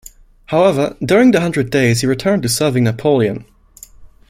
[0.47, 3.45] However, during the Hundred Days he returned to serving Napoleon.